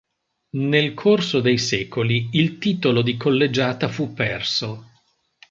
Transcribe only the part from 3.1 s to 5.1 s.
collegiata fu perso.